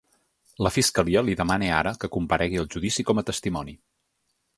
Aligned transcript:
La 0.67 0.69
fiscalia 0.77 1.21
li 1.27 1.35
demana 1.41 1.69
ara 1.81 1.91
que 2.03 2.09
comparegui 2.15 2.61
al 2.63 2.71
judici 2.77 3.07
com 3.11 3.21
a 3.21 3.25
testimoni. 3.29 3.77